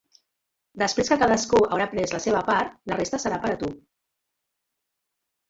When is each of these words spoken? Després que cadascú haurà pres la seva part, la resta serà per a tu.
Després 0.83 1.11
que 1.11 1.17
cadascú 1.23 1.59
haurà 1.65 1.87
pres 1.91 2.15
la 2.15 2.21
seva 2.23 2.41
part, 2.49 2.73
la 2.93 2.99
resta 3.01 3.21
serà 3.27 3.39
per 3.45 3.53
a 3.53 3.61
tu. 3.61 3.71